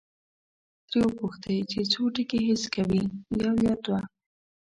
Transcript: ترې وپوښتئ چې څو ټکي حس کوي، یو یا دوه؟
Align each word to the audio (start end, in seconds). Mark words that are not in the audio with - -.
ترې 0.89 0.99
وپوښتئ 1.05 1.57
چې 1.71 1.79
څو 1.91 2.01
ټکي 2.15 2.39
حس 2.47 2.63
کوي، 2.73 3.03
یو 3.43 3.55
یا 3.65 3.73
دوه؟ 3.83 3.99